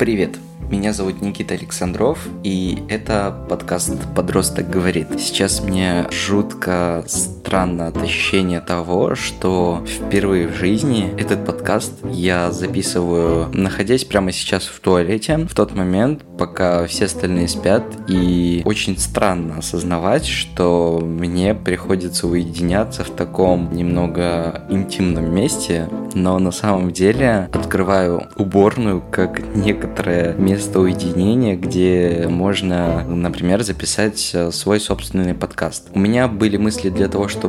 [0.00, 0.38] Привет!
[0.70, 5.08] Меня зовут Никита Александров, и это подкаст «Подросток говорит».
[5.20, 7.04] Сейчас мне жутко
[7.50, 14.66] странно от ощущения того, что впервые в жизни этот подкаст я записываю, находясь прямо сейчас
[14.66, 21.56] в туалете, в тот момент, пока все остальные спят, и очень странно осознавать, что мне
[21.56, 30.34] приходится уединяться в таком немного интимном месте, но на самом деле открываю уборную как некоторое
[30.34, 35.88] место уединения, где можно, например, записать свой собственный подкаст.
[35.92, 37.39] У меня были мысли для того, чтобы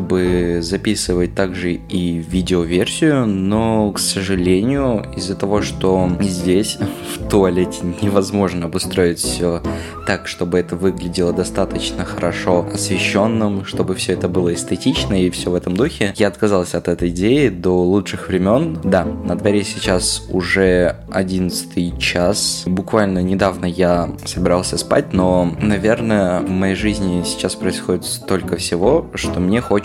[0.61, 6.77] записывать также и видеоверсию, но, к сожалению, из-за того, что здесь,
[7.15, 9.61] в туалете, невозможно обустроить все
[10.05, 15.55] так, чтобы это выглядело достаточно хорошо освещенным, чтобы все это было эстетично и все в
[15.55, 18.79] этом духе, я отказался от этой идеи до лучших времен.
[18.83, 22.63] Да, на дворе сейчас уже 11 час.
[22.65, 29.39] Буквально недавно я собирался спать, но, наверное, в моей жизни сейчас происходит столько всего, что
[29.39, 29.80] мне хочется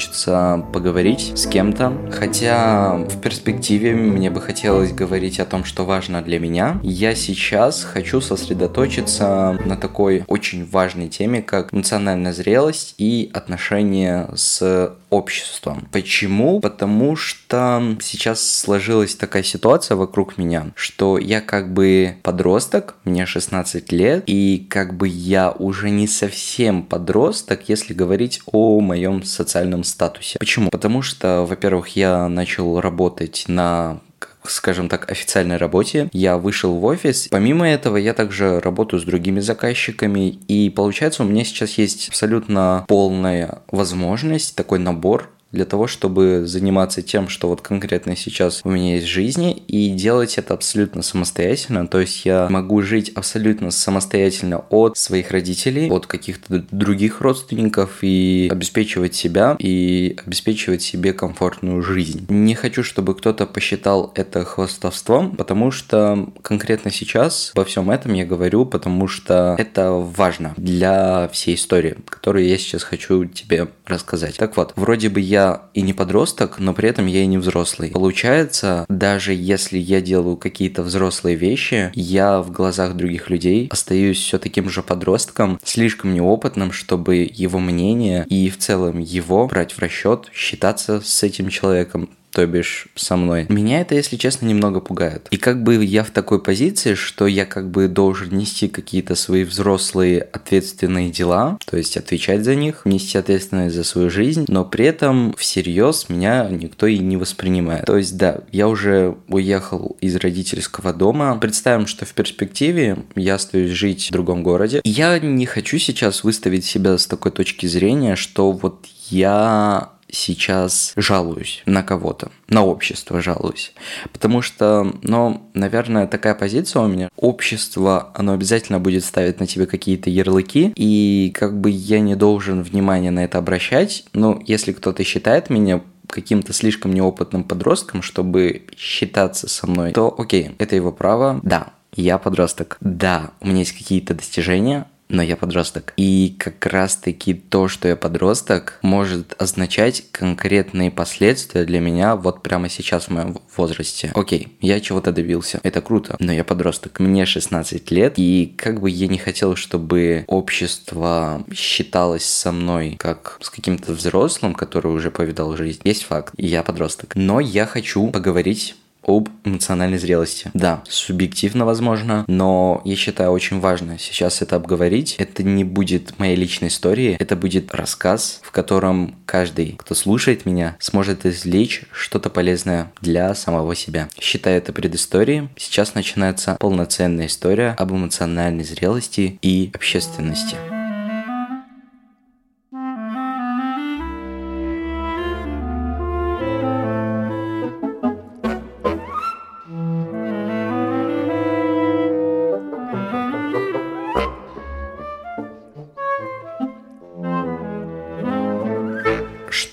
[0.73, 1.93] поговорить с кем-то.
[2.13, 6.81] Хотя в перспективе мне бы хотелось говорить о том, что важно для меня.
[6.83, 14.95] Я сейчас хочу сосредоточиться на такой очень важной теме, как национальная зрелость и отношения с
[15.17, 15.89] обществом.
[15.93, 16.61] Почему?
[16.61, 23.93] Потому что сейчас сложилась такая ситуация вокруг меня, что я как бы подросток, мне 16
[23.93, 30.39] лет, и как бы я уже не совсем подросток, если говорить о моем социальном статусе.
[30.39, 30.71] Почему?
[30.71, 34.01] Потому что, во-первых, я начал работать на
[34.51, 36.09] скажем так, официальной работе.
[36.13, 37.29] Я вышел в офис.
[37.31, 40.39] Помимо этого, я также работаю с другими заказчиками.
[40.49, 47.03] И получается, у меня сейчас есть абсолютно полная возможность, такой набор для того, чтобы заниматься
[47.03, 51.87] тем, что вот конкретно сейчас у меня есть в жизни, и делать это абсолютно самостоятельно.
[51.89, 58.49] То есть я могу жить абсолютно самостоятельно от своих родителей, от каких-то других родственников и
[58.51, 62.27] обеспечивать себя и обеспечивать себе комфортную жизнь.
[62.29, 68.27] Не хочу, чтобы кто-то посчитал это хвостовством, потому что конкретно сейчас во всем этом я
[68.27, 74.37] говорю, потому что это важно для всей истории, которую я сейчас хочу тебе рассказать.
[74.37, 77.91] Так вот, вроде бы я и не подросток, но при этом я и не взрослый.
[77.91, 84.39] Получается, даже если я делаю какие-то взрослые вещи, я в глазах других людей остаюсь все
[84.39, 90.31] таким же подростком, слишком неопытным, чтобы его мнение и в целом его брать в расчет,
[90.33, 93.47] считаться с этим человеком то бишь со мной.
[93.49, 95.27] Меня это, если честно, немного пугает.
[95.31, 99.43] И как бы я в такой позиции, что я как бы должен нести какие-то свои
[99.43, 104.85] взрослые ответственные дела, то есть отвечать за них, нести ответственность за свою жизнь, но при
[104.85, 107.87] этом всерьез меня никто и не воспринимает.
[107.87, 111.39] То есть да, я уже уехал из родительского дома.
[111.39, 114.83] Представим, что в перспективе я остаюсь жить в другом городе.
[114.85, 121.63] Я не хочу сейчас выставить себя с такой точки зрения, что вот я сейчас жалуюсь
[121.67, 123.73] на кого-то, на общество жалуюсь.
[124.13, 127.09] Потому что, ну, наверное, такая позиция у меня.
[127.17, 132.63] Общество, оно обязательно будет ставить на тебе какие-то ярлыки, и как бы я не должен
[132.63, 134.05] внимание на это обращать.
[134.13, 140.53] Но если кто-то считает меня каким-то слишком неопытным подростком, чтобы считаться со мной, то окей,
[140.59, 141.41] это его право.
[141.43, 142.77] Да, я подросток.
[142.81, 145.93] Да, у меня есть какие-то достижения, но я подросток.
[145.97, 152.69] И как раз-таки то, что я подросток, может означать конкретные последствия для меня вот прямо
[152.69, 154.13] сейчас в моем возрасте.
[154.15, 158.91] Окей, я чего-то добился, это круто, но я подросток, мне 16 лет, и как бы
[158.91, 165.57] я не хотел, чтобы общество считалось со мной как с каким-то взрослым, который уже повидал
[165.57, 165.81] жизнь.
[165.85, 167.13] Есть факт, я подросток.
[167.15, 170.51] Но я хочу поговорить об эмоциональной зрелости.
[170.53, 175.15] Да, субъективно возможно, но я считаю очень важно сейчас это обговорить.
[175.19, 180.77] Это не будет моей личной истории, это будет рассказ, в котором каждый, кто слушает меня,
[180.81, 184.09] сможет извлечь что-то полезное для самого себя.
[184.21, 185.49] Считаю это предысторией.
[185.57, 190.57] Сейчас начинается полноценная история об эмоциональной зрелости и общественности.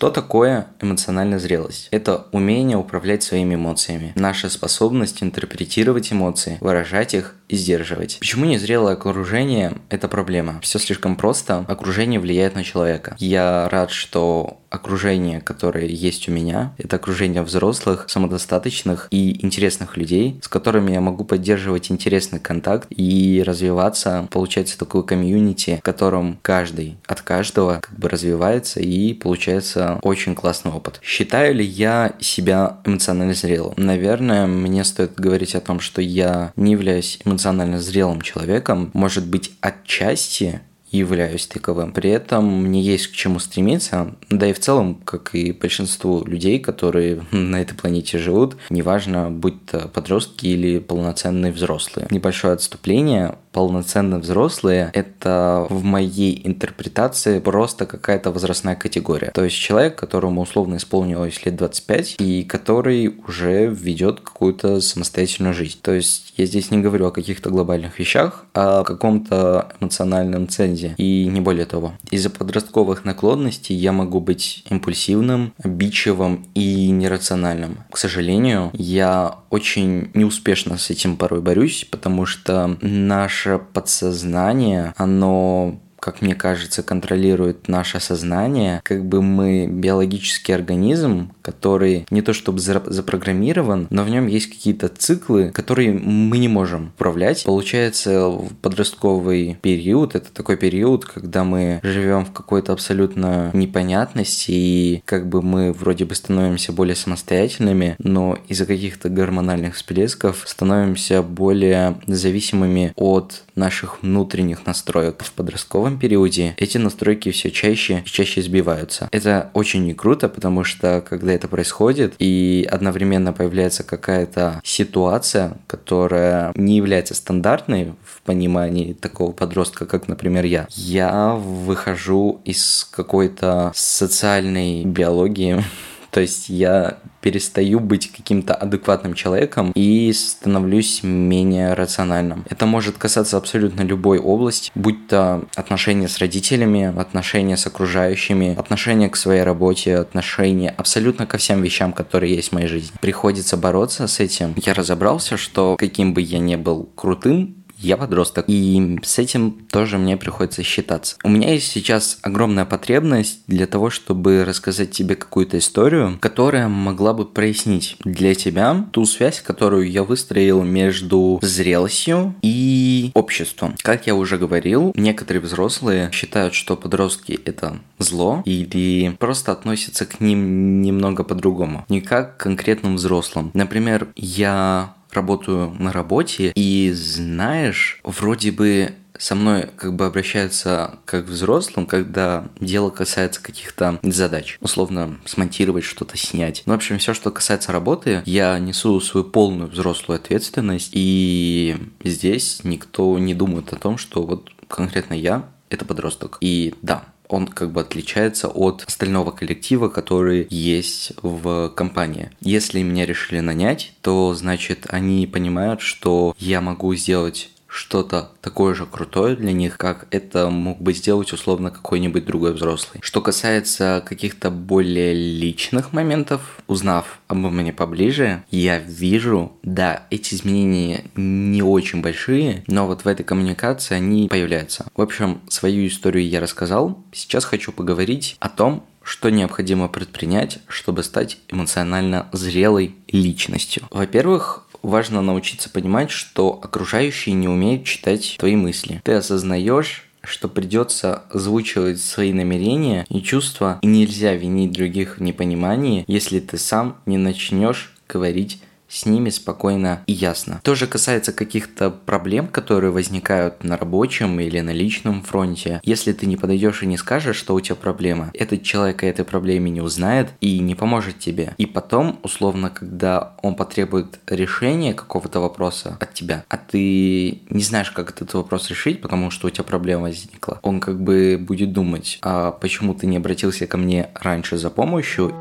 [0.04, 1.88] Что такое эмоциональная зрелость?
[1.92, 8.18] Это умение управлять своими эмоциями, наша способность интерпретировать эмоции, выражать их и сдерживать.
[8.20, 10.60] Почему незрелое окружение– это проблема?
[10.62, 13.16] Все слишком просто, окружение влияет на человека.
[13.18, 20.40] Я рад, что окружение, которое есть у меня, это окружение взрослых, самодостаточных и интересных людей,
[20.42, 24.28] с которыми я могу поддерживать интересный контакт и развиваться.
[24.32, 30.72] Получается такой комьюнити, в котором каждый от каждого как бы развивается и получается очень классный
[30.72, 31.00] опыт.
[31.04, 33.74] Считаю ли я себя эмоционально зрелым?
[33.78, 38.92] Наверное, мне стоит говорить о том, что я не являюсь эмоционально зрелым человеком.
[38.94, 40.62] Может быть, отчасти
[40.94, 41.92] являюсь таковым.
[41.92, 46.60] При этом мне есть к чему стремиться, да и в целом, как и большинству людей,
[46.60, 52.08] которые на этой планете живут, неважно, будь то подростки или полноценные взрослые.
[52.12, 59.32] Небольшое отступление полноценно взрослые– это в моей интерпретации просто какая-то возрастная категория.
[59.32, 65.78] То есть человек, которому условно исполнилось лет 25 и который уже ведет какую-то самостоятельную жизнь.
[65.82, 70.96] То есть я здесь не говорю о каких-то глобальных вещах, а о каком-то эмоциональном цензе
[70.98, 71.94] и не более того.
[72.10, 77.78] Из-за подростковых наклонностей я могу быть импульсивным, обидчивым и нерациональным.
[77.92, 85.80] К сожалению, я очень неуспешно с этим порой борюсь, потому что наш наше подсознание, оно
[86.04, 92.60] как мне кажется, контролирует наше сознание, как бы мы биологический организм, который не то чтобы
[92.60, 97.46] запрограммирован, но в нем есть какие-то циклы, которые мы не можем управлять.
[97.46, 105.04] Получается, в подростковый период, это такой период, когда мы живем в какой-то абсолютно непонятности, и
[105.06, 111.98] как бы мы вроде бы становимся более самостоятельными, но из-за каких-то гормональных всплесков становимся более
[112.08, 118.42] зависимыми от наших внутренних настроек в подростковом подростковом периоде эти настройки все чаще и чаще
[118.42, 119.08] сбиваются.
[119.12, 126.52] Это очень не круто, потому что когда это происходит и одновременно появляется какая-то ситуация, которая
[126.56, 134.86] не является стандартной в понимании такого подростка, как, например, я, я выхожу из какой-то социальной
[134.86, 135.64] биологии,
[136.14, 142.46] то есть я перестаю быть каким-то адекватным человеком и становлюсь менее рациональным.
[142.50, 149.10] Это может касаться абсолютно любой области, будь то отношения с родителями, отношения с окружающими, отношения
[149.10, 152.96] к своей работе, отношения абсолютно ко всем вещам, которые есть в моей жизни.
[153.02, 154.54] Приходится бороться с этим.
[154.58, 159.98] Я разобрался, что каким бы я ни был крутым, я подросток, и с этим тоже
[159.98, 161.18] мне приходится считаться.
[161.24, 167.14] У меня есть сейчас огромная потребность для того, чтобы рассказать тебе какую-то историю, которая могла
[167.14, 173.76] бы прояснить для тебя ту связь, которую я выстроил между зрелостью и обществом.
[173.82, 180.20] Как я уже говорил, некоторые взрослые считают, что подростки это зло или просто относятся к
[180.20, 183.52] ним немного по-другому, не как к конкретным взрослым.
[183.54, 191.26] Например, я работаю на работе, и знаешь, вроде бы со мной как бы обращаются как
[191.26, 194.58] взрослым, когда дело касается каких-то задач.
[194.60, 196.64] Условно, смонтировать что-то, снять.
[196.66, 202.62] Ну, в общем, все, что касается работы, я несу свою полную взрослую ответственность, и здесь
[202.64, 206.38] никто не думает о том, что вот конкретно я это подросток.
[206.42, 212.30] И да, он как бы отличается от остального коллектива, который есть в компании.
[212.42, 218.86] Если меня решили нанять, то значит они понимают, что я могу сделать что-то такое же
[218.86, 223.00] крутое для них, как это мог бы сделать условно какой-нибудь другой взрослый.
[223.02, 231.06] Что касается каких-то более личных моментов, узнав обо мне поближе, я вижу, да, эти изменения
[231.16, 234.86] не очень большие, но вот в этой коммуникации они появляются.
[234.96, 237.04] В общем, свою историю я рассказал.
[237.12, 243.84] Сейчас хочу поговорить о том, что необходимо предпринять, чтобы стать эмоционально зрелой личностью.
[243.92, 249.02] Во-первых, важно научиться понимать, что окружающие не умеют читать твои мысли.
[249.04, 256.06] Ты осознаешь, что придется озвучивать свои намерения и чувства, и нельзя винить других в непонимании,
[256.08, 258.62] если ты сам не начнешь говорить
[258.94, 260.62] с ними спокойно и ясно.
[260.64, 265.82] То же касается каких-то проблем, которые возникают на рабочем или на личном фронте.
[265.84, 269.26] Если ты не подойдешь и не скажешь, что у тебя проблема, этот человек о этой
[269.26, 271.56] проблеме не узнает и не поможет тебе.
[271.58, 277.92] И потом, условно, когда он потребует решения какого-то вопроса от тебя, а ты не знаешь,
[277.92, 282.20] как этот вопрос решить, потому что у тебя проблема возникла, он как бы будет думать,
[282.22, 285.34] а почему ты не обратился ко мне раньше за помощью,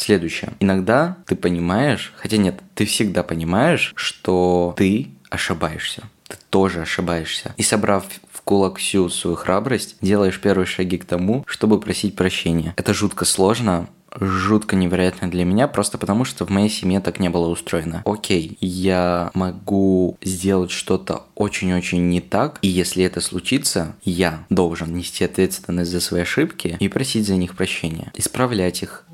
[0.00, 0.54] Следующее.
[0.60, 6.04] Иногда ты понимаешь, хотя нет, ты всегда понимаешь, что ты ошибаешься.
[6.26, 7.54] ты тоже ошибаешься.
[7.58, 12.72] И собрав в кулак всю свою храбрость, делаешь первые шаги к тому, чтобы просить прощения.
[12.78, 13.88] Это жутко сложно,
[14.18, 18.02] жутко невероятно для меня, просто потому что в моей семье так не было устроено.
[18.04, 25.24] Окей, я могу сделать что-то очень-очень не так, и если это случится, я должен нести
[25.24, 29.04] ответственность за свои ошибки и просить за них прощения, исправлять их,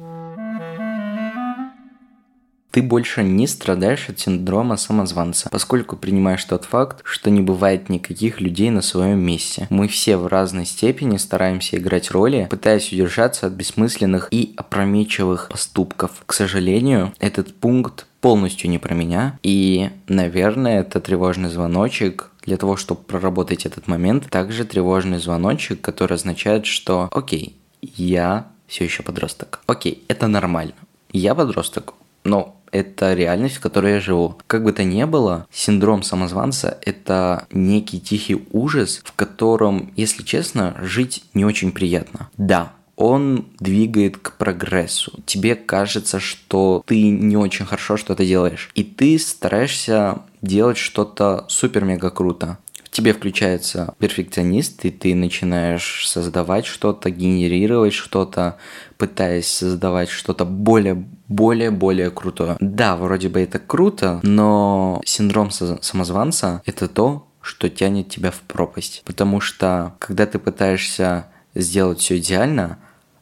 [2.77, 8.39] ты больше не страдаешь от синдрома самозванца, поскольку принимаешь тот факт, что не бывает никаких
[8.43, 9.67] людей на своем месте.
[9.71, 16.23] Мы все в разной степени стараемся играть роли, пытаясь удержаться от бессмысленных и опрометчивых поступков.
[16.27, 22.77] К сожалению, этот пункт полностью не про меня, и, наверное, это тревожный звоночек, для того,
[22.77, 29.61] чтобы проработать этот момент, также тревожный звоночек, который означает, что окей, я все еще подросток.
[29.67, 30.75] Окей, это нормально.
[31.11, 34.37] Я подросток, но это реальность, в которой я живу.
[34.47, 40.77] Как бы то ни было, синдром самозванца– это некий тихий ужас, в котором, если честно,
[40.81, 42.31] жить не очень приятно.
[42.37, 45.13] Да, он двигает к прогрессу.
[45.27, 48.71] Тебе кажется, что ты не очень хорошо что-то делаешь.
[48.75, 52.59] И ты стараешься делать что-то супер-мега круто
[52.97, 58.57] тебе включается перфекционист, и ты начинаешь создавать что-то, генерировать что-то,
[58.97, 62.57] пытаясь создавать что-то более, более, более крутое.
[62.59, 69.03] Да, вроде бы это круто, но синдром самозванца– это то, что тянет тебя в пропасть.
[69.05, 72.79] Потому что, когда ты пытаешься сделать все идеально,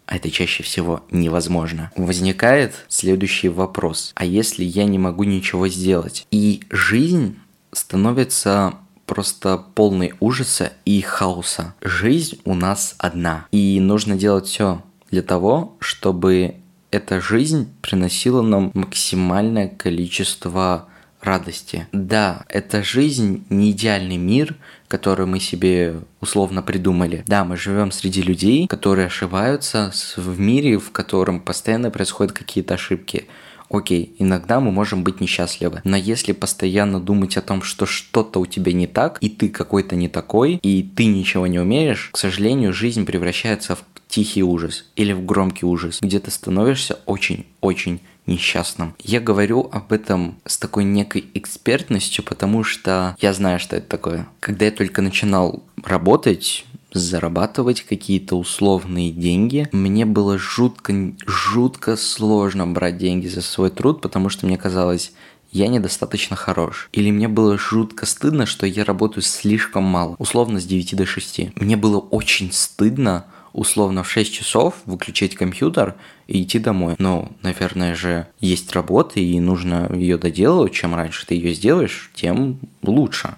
[0.06, 1.90] а это чаще всего невозможно.
[1.96, 4.12] Возникает следующий вопрос.
[4.14, 6.26] А если я не могу ничего сделать?
[6.30, 7.38] И жизнь
[7.72, 8.74] становится
[9.06, 11.75] просто полный ужаса и хаоса.
[11.80, 16.56] Жизнь у нас одна, и нужно делать все для того, чтобы
[16.90, 20.88] эта жизнь приносила нам максимальное количество
[21.20, 21.87] радости.
[21.92, 24.54] Да, эта жизнь не идеальный мир,
[24.88, 27.25] который мы себе условно придумали.
[27.26, 33.26] Да, мы живем среди людей, которые ошибаются в мире, в котором постоянно происходят какие-то ошибки.
[33.71, 38.47] Окей, иногда мы можем быть несчастливы, но если постоянно думать о том, что что-то у
[38.47, 42.73] тебя не так, и ты какой-то не такой, и ты ничего не умеешь, к сожалению,
[42.73, 48.94] жизнь превращается в тихий ужас или в громкий ужас, где ты становишься очень-очень несчастным.
[48.99, 54.26] Я говорю об этом с такой некой экспертностью, потому что я знаю, что это такое.
[54.40, 59.68] Когда я только начинал работать, зарабатывать какие-то условные деньги.
[59.72, 65.12] Мне было жутко, жутко сложно брать деньги за свой труд, потому что мне казалось,
[65.52, 66.88] я недостаточно хорош.
[66.92, 71.56] Или мне было жутко стыдно, что я работаю слишком мало, условно с 9 до 6.
[71.60, 75.94] Мне было очень стыдно условно в 6 часов выключить компьютер
[76.26, 76.96] и идти домой.
[76.98, 80.72] Но, наверное же, есть работа, и нужно ее доделывать.
[80.72, 83.36] Чем раньше ты ее сделаешь, тем лучше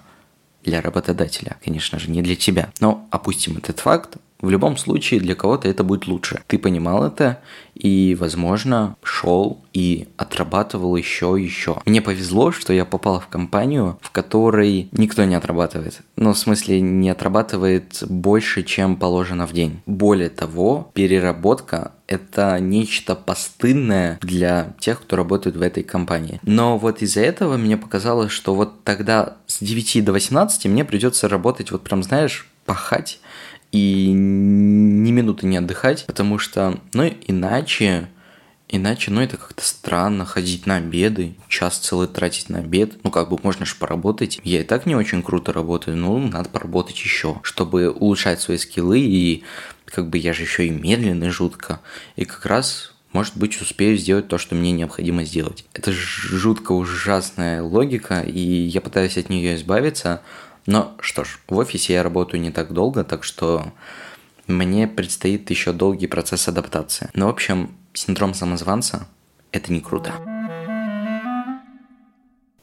[0.63, 2.71] для работодателя, конечно же, не для тебя.
[2.79, 6.41] Но опустим этот факт, в любом случае для кого-то это будет лучше.
[6.47, 7.41] Ты понимал это
[7.73, 11.81] и, возможно, шел и отрабатывал еще и еще.
[11.85, 16.01] Мне повезло, что я попал в компанию, в которой никто не отрабатывает.
[16.15, 19.81] Ну, в смысле, не отрабатывает больше, чем положено в день.
[19.85, 26.39] Более того, переработка это нечто постыдное для тех, кто работает в этой компании.
[26.43, 31.27] Но вот из-за этого мне показалось, что вот тогда с 9 до 18 мне придется
[31.27, 33.19] работать, вот прям, знаешь, пахать
[33.71, 38.09] и ни минуты не отдыхать, потому что, ну, иначе,
[38.69, 43.29] иначе, ну, это как-то странно ходить на обеды, час целый тратить на обед, ну, как
[43.29, 44.39] бы можно же поработать.
[44.43, 48.99] Я и так не очень круто работаю, ну, надо поработать еще, чтобы улучшать свои скиллы,
[48.99, 49.43] и
[49.85, 51.81] как бы я же еще и медленный жутко,
[52.15, 55.65] и как раз может быть, успею сделать то, что мне необходимо сделать.
[55.73, 60.21] Это жутко ужасная логика, и я пытаюсь от нее избавиться,
[60.67, 63.73] но что ж, в офисе я работаю не так долго, так что
[64.45, 67.09] мне предстоит еще долгий процесс адаптации.
[67.13, 69.07] Но, в общем, синдром самозванца–
[69.51, 70.11] это не круто.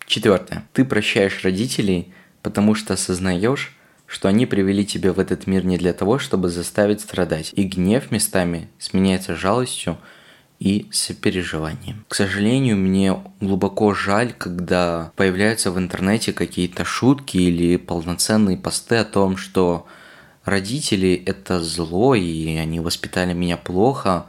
[0.07, 0.69] Четвертое.
[0.73, 3.75] Ты прощаешь родителей, потому что осознаешь,
[4.07, 8.13] что они привели тебя в этот мир не для того, чтобы заставить страдать, и гнев
[8.13, 9.99] местами сменяется жалостью–
[10.59, 12.05] и сопереживанием.
[12.09, 19.05] К сожалению, мне глубоко жаль, когда появляются в интернете какие-то шутки или полноценные посты о
[19.05, 19.87] том, что
[20.45, 24.27] родители это зло, и они воспитали меня плохо,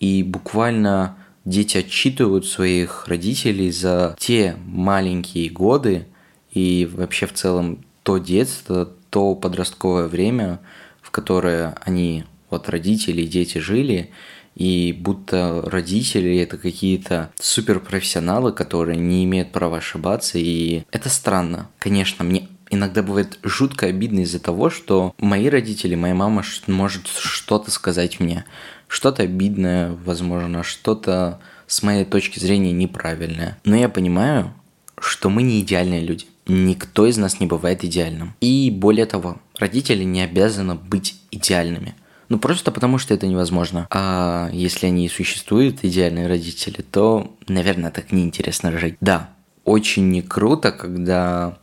[0.00, 6.06] и буквально дети отчитывают своих родителей за те маленькие годы
[6.52, 10.60] и вообще в целом то детство, то подростковое время,
[11.02, 14.10] в которое они, вот родители и дети жили,
[14.54, 21.68] и будто родители это какие-то суперпрофессионалы, которые не имеют права ошибаться, и это странно.
[21.78, 27.70] Конечно, мне иногда бывает жутко обидно из-за того, что мои родители, моя мама может что-то
[27.70, 28.44] сказать мне.
[28.88, 33.58] Что-то обидное, возможно, что-то с моей точки зрения неправильное.
[33.64, 34.54] Но я понимаю,
[34.98, 36.26] что мы не идеальные люди.
[36.46, 38.34] Никто из нас не бывает идеальным.
[38.40, 41.94] И более того, родители не обязаны быть идеальными.
[42.34, 43.86] Ну, просто потому, что это невозможно.
[43.90, 48.96] А если они и существуют, идеальные родители, то, наверное, так неинтересно жить.
[49.00, 49.30] Да,
[49.62, 51.58] очень не круто, когда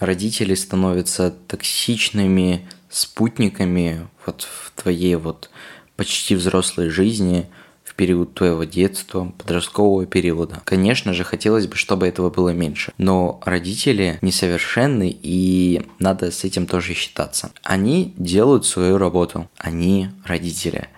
[0.00, 5.48] родители становятся токсичными спутниками вот в твоей вот
[5.94, 7.46] почти взрослой жизни–
[7.96, 10.60] период твоего детства, подросткового периода.
[10.64, 12.92] Конечно же, хотелось бы, чтобы этого было меньше.
[12.98, 17.50] Но родители несовершенны, и надо с этим тоже считаться.
[17.62, 19.48] Они делают свою работу.
[19.58, 20.88] Они родители.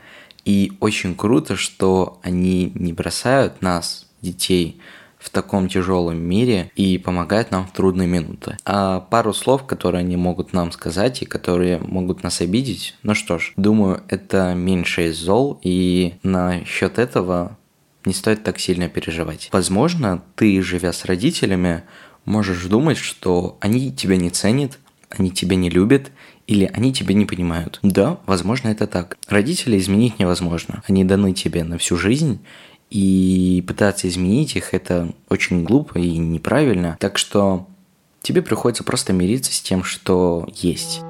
[0.45, 4.81] И очень круто, что они не бросают нас, детей,
[5.29, 8.57] в таком тяжелом мире и помогает нам в трудные минуты.
[8.65, 13.39] А пару слов, которые они могут нам сказать и которые могут нас обидеть, ну что
[13.39, 17.57] ж, думаю, это меньше из зол, и на счет этого
[18.05, 19.51] не стоит так сильно переживать.
[19.53, 21.83] Возможно, ты, живя с родителями,
[22.25, 24.79] можешь думать, что они тебя не ценят,
[25.11, 26.11] они тебя не любят,
[26.47, 27.79] или они тебя не понимают.
[27.83, 29.19] Да, возможно, это так.
[29.29, 30.83] Родителей изменить невозможно.
[30.89, 32.41] Они даны тебе на всю жизнь,
[32.90, 36.97] и пытаться изменить их это очень глупо и неправильно.
[37.00, 37.66] Так что
[38.23, 41.00] тебе приходится просто мириться с тем, что есть.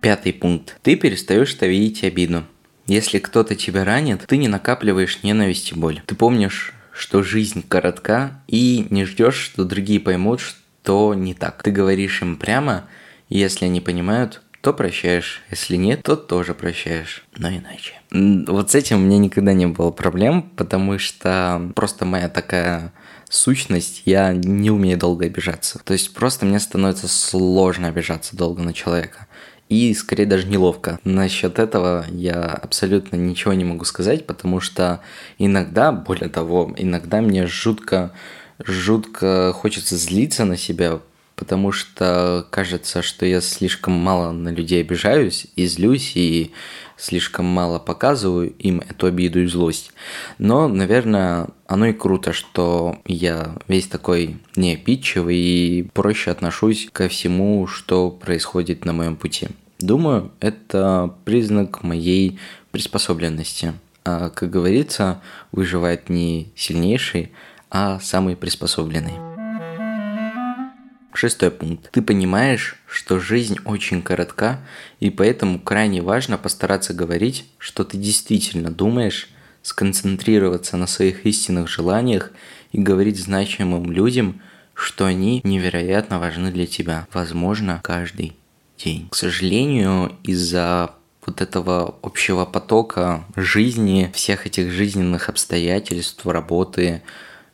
[0.00, 0.78] Пятый пункт.
[0.82, 2.44] Ты перестаешь ставить обиду.
[2.86, 6.02] Если кто-то тебя ранит, ты не накапливаешь ненависть и боль.
[6.06, 11.62] Ты помнишь, что жизнь коротка и не ждешь, что другие поймут, что не так.
[11.62, 12.86] Ты говоришь им прямо,
[13.28, 15.42] если они понимают, то прощаешь.
[15.50, 17.24] Если нет, то тоже прощаешь.
[17.36, 17.94] Но иначе.
[18.10, 22.92] Вот с этим у меня никогда не было проблем, потому что просто моя такая
[23.30, 25.78] сущность, я не умею долго обижаться.
[25.84, 29.26] То есть просто мне становится сложно обижаться долго на человека.
[29.68, 30.98] И скорее даже неловко.
[31.04, 35.00] Насчет этого я абсолютно ничего не могу сказать, потому что
[35.38, 38.12] иногда, более того, иногда мне жутко,
[38.58, 40.98] жутко хочется злиться на себя,
[41.40, 46.52] потому что кажется, что я слишком мало на людей обижаюсь и злюсь, и
[46.98, 49.90] слишком мало показываю им эту обиду и злость.
[50.36, 57.66] Но, наверное, оно и круто, что я весь такой неопитчивый и проще отношусь ко всему,
[57.66, 59.48] что происходит на моем пути.
[59.78, 62.38] Думаю, это признак моей
[62.70, 63.72] приспособленности.
[64.04, 65.22] А, как говорится,
[65.52, 67.32] выживает не сильнейший,
[67.70, 69.29] а самый приспособленный.
[71.12, 71.90] Шестой пункт.
[71.90, 74.60] Ты понимаешь, что жизнь очень коротка,
[75.00, 79.28] и поэтому крайне важно постараться говорить, что ты действительно думаешь,
[79.62, 82.32] сконцентрироваться на своих истинных желаниях
[82.72, 84.40] и говорить значимым людям,
[84.74, 87.06] что они невероятно важны для тебя.
[87.12, 88.34] Возможно, каждый
[88.78, 89.08] день.
[89.10, 90.94] К сожалению, из-за
[91.26, 97.02] вот этого общего потока жизни, всех этих жизненных обстоятельств, работы,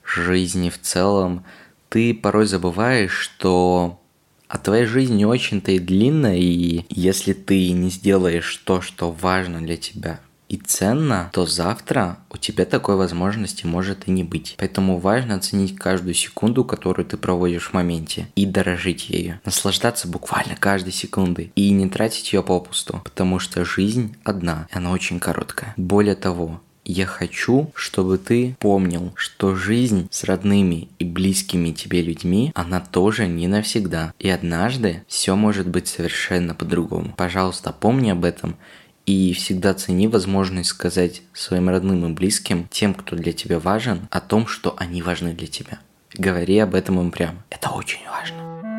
[0.04, 1.44] жизни в целом,
[1.88, 4.00] ты порой забываешь, что
[4.48, 9.60] а твоя жизнь не очень-то и длинная, и если ты не сделаешь то, что важно
[9.60, 14.54] для тебя и ценно, то завтра у тебя такой возможности может и не быть.
[14.58, 19.40] Поэтому важно оценить каждую секунду, которую ты проводишь в моменте, и дорожить ею.
[19.44, 24.92] Наслаждаться буквально каждой секундой и не тратить ее попусту, потому что жизнь одна, и она
[24.92, 25.74] очень короткая.
[25.76, 32.52] Более того, я хочу, чтобы ты помнил, что жизнь с родными и близкими тебе людьми,
[32.54, 34.14] она тоже не навсегда.
[34.18, 37.12] И однажды все может быть совершенно по-другому.
[37.16, 38.56] Пожалуйста, помни об этом
[39.04, 44.20] и всегда цени возможность сказать своим родным и близким, тем, кто для тебя важен, о
[44.20, 45.78] том, что они важны для тебя.
[46.14, 47.44] Говори об этом им прямо.
[47.50, 48.75] Это очень важно.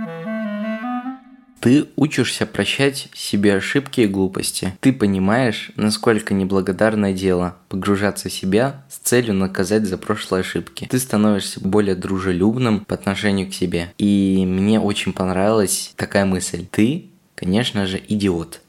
[1.60, 4.78] Ты учишься прощать себе ошибки и глупости.
[4.80, 10.88] Ты понимаешь, насколько неблагодарное дело погружаться в себя с целью наказать за прошлые ошибки.
[10.90, 13.94] Ты становишься более дружелюбным по отношению к себе.
[13.98, 16.66] И мне очень понравилась такая мысль.
[16.70, 18.62] Ты, конечно же, идиот,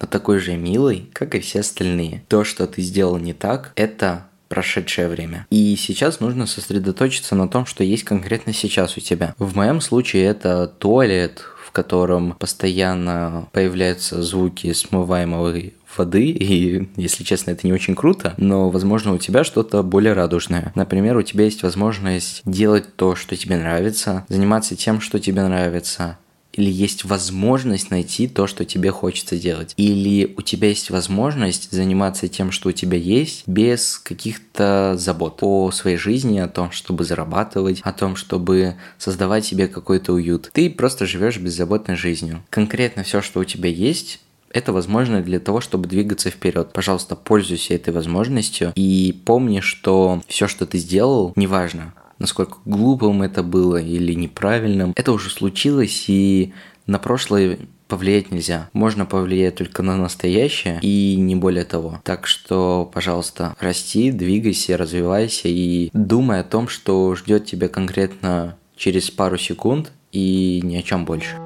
[0.00, 2.24] но такой же милый, как и все остальные.
[2.28, 5.46] То, что ты сделал не так, это прошедшее время.
[5.50, 9.34] И сейчас нужно сосредоточиться на том, что есть конкретно сейчас у тебя.
[9.38, 17.52] В моем случае это туалет, в котором постоянно появляются звуки смываемой воды, и, если честно,
[17.52, 20.72] это не очень круто, но, возможно, у тебя что-то более радужное.
[20.74, 26.18] Например, у тебя есть возможность делать то, что тебе нравится, заниматься тем, что тебе нравится,
[26.52, 29.74] или есть возможность найти то, что тебе хочется делать.
[29.76, 35.70] Или у тебя есть возможность заниматься тем, что у тебя есть, без каких-то забот о
[35.70, 40.50] своей жизни, о том, чтобы зарабатывать, о том, чтобы создавать себе какой-то уют.
[40.52, 42.42] Ты просто живешь беззаботной жизнью.
[42.50, 44.20] Конкретно все, что у тебя есть,
[44.52, 46.72] это возможно для того, чтобы двигаться вперед.
[46.72, 53.42] Пожалуйста, пользуйся этой возможностью и помни, что все, что ты сделал, неважно, насколько глупым это
[53.42, 56.52] было или неправильным, это уже случилось, и
[56.86, 58.70] на прошлое повлиять нельзя.
[58.72, 62.00] Можно повлиять только на настоящее и не более того.
[62.04, 69.10] Так что, пожалуйста, расти, двигайся, развивайся и думай о том, что ждет тебя конкретно через
[69.10, 71.36] пару секунд и ни о чем больше.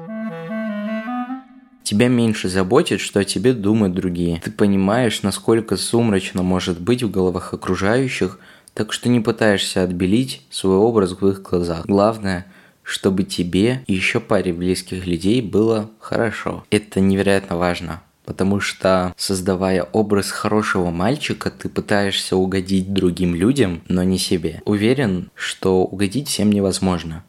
[1.83, 4.41] Тебя меньше заботит, что о тебе думают другие.
[4.43, 8.39] Ты понимаешь, насколько сумрачно может быть в головах окружающих,
[8.75, 11.85] так что не пытаешься отбелить свой образ в их глазах.
[11.87, 12.45] Главное,
[12.83, 16.63] чтобы тебе и еще паре близких людей было хорошо.
[16.69, 18.03] Это невероятно важно.
[18.25, 24.61] Потому что, создавая образ хорошего мальчика, ты пытаешься угодить другим людям, но не себе.
[24.65, 27.23] Уверен, что угодить всем невозможно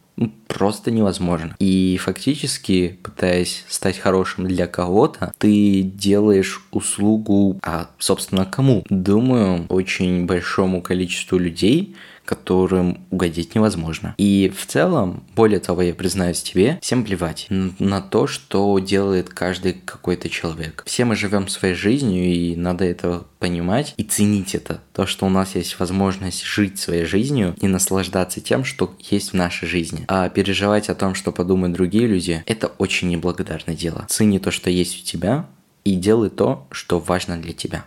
[0.46, 1.54] просто невозможно.
[1.58, 8.84] И фактически, пытаясь стать хорошим для кого-то, ты делаешь услугу, а, собственно, кому?
[8.88, 11.94] Думаю, очень большому количеству людей,
[12.26, 14.14] которым угодить невозможно.
[14.18, 19.72] И в целом, более того, я признаюсь тебе, всем плевать на то, что делает каждый
[19.72, 20.82] какой-то человек.
[20.86, 24.80] Все мы живем своей жизнью, и надо это понимать и ценить это.
[24.92, 29.34] То, что у нас есть возможность жить своей жизнью и наслаждаться тем, что есть в
[29.34, 30.04] нашей жизни.
[30.08, 34.06] А переживать о том, что подумают другие люди, это очень неблагодарное дело.
[34.08, 35.46] Цени то, что есть у тебя,
[35.84, 37.84] и делай то, что важно для тебя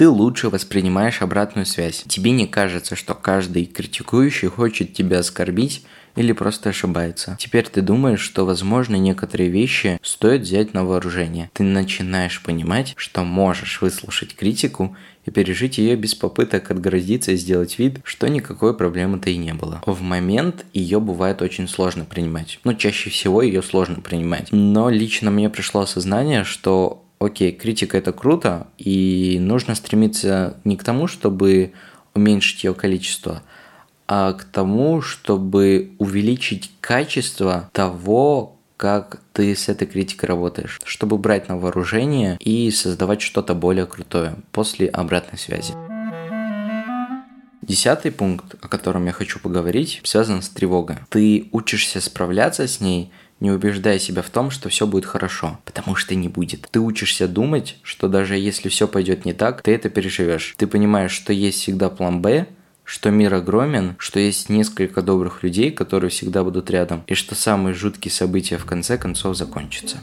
[0.00, 2.04] ты лучше воспринимаешь обратную связь.
[2.08, 5.84] Тебе не кажется, что каждый критикующий хочет тебя оскорбить
[6.16, 7.36] или просто ошибается.
[7.38, 11.50] Теперь ты думаешь, что, возможно, некоторые вещи стоит взять на вооружение.
[11.52, 17.78] Ты начинаешь понимать, что можешь выслушать критику и пережить ее без попыток отгородиться и сделать
[17.78, 19.82] вид, что никакой проблемы-то и не было.
[19.84, 22.58] В момент ее бывает очень сложно принимать.
[22.64, 24.48] Ну, чаще всего ее сложно принимать.
[24.50, 30.82] Но лично мне пришло осознание, что окей, критика это круто, и нужно стремиться не к
[30.82, 31.72] тому, чтобы
[32.14, 33.42] уменьшить ее количество,
[34.08, 41.48] а к тому, чтобы увеличить качество того, как ты с этой критикой работаешь, чтобы брать
[41.48, 45.74] на вооружение и создавать что-то более крутое после обратной связи.
[47.60, 50.96] Десятый пункт, о котором я хочу поговорить, связан с тревогой.
[51.10, 55.96] Ты учишься справляться с ней не убеждая себя в том, что все будет хорошо, потому
[55.96, 56.68] что не будет.
[56.70, 60.54] Ты учишься думать, что даже если все пойдет не так, ты это переживешь.
[60.56, 62.46] Ты понимаешь, что есть всегда план Б,
[62.84, 67.72] что мир огромен, что есть несколько добрых людей, которые всегда будут рядом, и что самые
[67.72, 69.98] жуткие события в конце концов закончатся.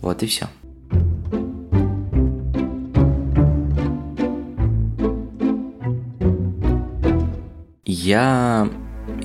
[0.00, 0.48] Вот и все.
[7.84, 8.70] Я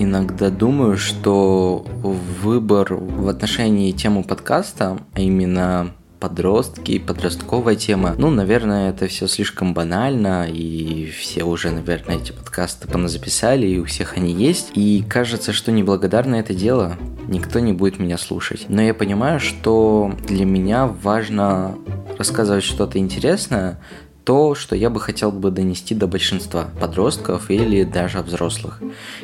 [0.03, 8.13] иногда думаю, что выбор в отношении темы подкаста, а именно подростки, подростковая тема.
[8.17, 13.85] Ну, наверное, это все слишком банально, и все уже, наверное, эти подкасты поназаписали, и у
[13.85, 14.71] всех они есть.
[14.75, 16.95] И кажется, что неблагодарно это дело,
[17.27, 18.67] никто не будет меня слушать.
[18.69, 21.75] Но я понимаю, что для меня важно
[22.17, 23.79] рассказывать что-то интересное,
[24.23, 28.79] то, что я бы хотел бы донести до большинства подростков или даже взрослых.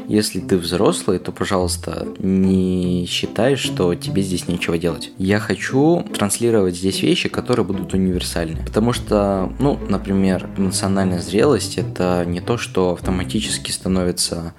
[0.08, 5.12] Если ты взрослый, то, пожалуйста, не считай, что тебе здесь нечего делать.
[5.18, 8.64] Я хочу транслировать здесь вещи, которые будут универсальны.
[8.66, 14.54] Потому что, ну, например, эмоциональная зрелость– это не то, что автоматически становится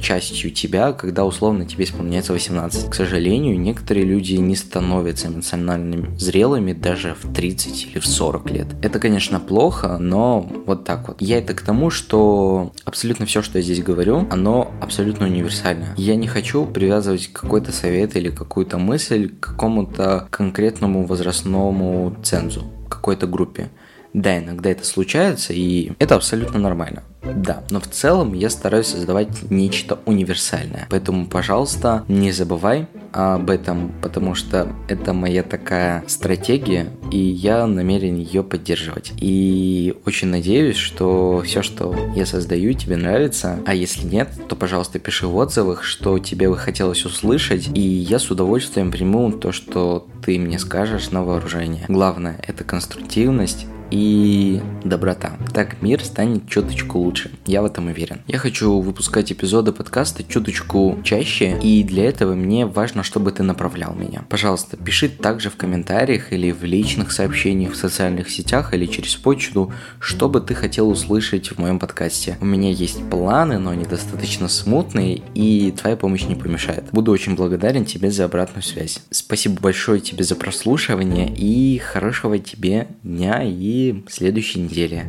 [0.00, 2.90] частью тебя, когда условно тебе исполняется 18.
[2.90, 8.66] К сожалению, некоторые люди не становятся эмоционально зрелыми даже в 30 или в 40 лет.
[8.82, 11.20] Это, конечно, плохо, но вот так вот.
[11.20, 15.94] Я это к тому, что абсолютно все, что я здесь говорю, оно абсолютно универсально.
[15.96, 23.26] Я не хочу привязывать какой-то совет или какую-то мысль к какому-то конкретному возрастному цензу, какой-то
[23.26, 23.70] группе.
[24.14, 27.02] Да, иногда это случается, и это абсолютно нормально.
[27.34, 30.86] Да, но в целом я стараюсь создавать нечто универсальное.
[30.88, 38.16] Поэтому, пожалуйста, не забывай об этом, потому что это моя такая стратегия, и я намерен
[38.16, 39.12] ее поддерживать.
[39.20, 43.58] И очень надеюсь, что все, что я создаю, тебе нравится.
[43.66, 48.18] А если нет, то, пожалуйста, пиши в отзывах, что тебе бы хотелось услышать, и я
[48.18, 51.84] с удовольствием приму то, что ты мне скажешь на вооружение.
[51.88, 55.36] Главное– это конструктивность, и доброта.
[55.52, 57.30] Так мир станет чуточку лучше.
[57.46, 58.20] Я в этом уверен.
[58.26, 63.94] Я хочу выпускать эпизоды подкаста чуточку чаще, и для этого мне важно, чтобы ты направлял
[63.94, 64.24] меня.
[64.28, 69.72] Пожалуйста, пиши также в комментариях или в личных сообщениях в социальных сетях или через почту,
[70.00, 72.36] что бы ты хотел услышать в моем подкасте.
[72.40, 76.84] У меня есть планы, но они достаточно смутные, и твоя помощь не помешает.
[76.92, 79.00] Буду очень благодарен тебе за обратную связь.
[79.10, 83.77] Спасибо большое тебе за прослушивание и хорошего тебе дня и
[84.08, 85.04] следующей недели.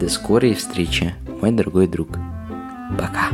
[0.00, 2.08] До скорой встречи, мой дорогой друг.
[2.98, 3.30] Пока.